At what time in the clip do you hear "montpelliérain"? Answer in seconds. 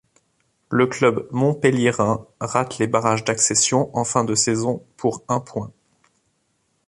1.29-2.25